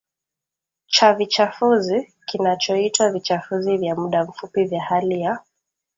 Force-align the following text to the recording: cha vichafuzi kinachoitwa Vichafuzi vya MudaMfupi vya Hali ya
cha 0.87 1.13
vichafuzi 1.13 2.13
kinachoitwa 2.25 3.11
Vichafuzi 3.11 3.77
vya 3.77 3.95
MudaMfupi 3.95 4.63
vya 4.65 4.81
Hali 4.81 5.21
ya 5.21 5.39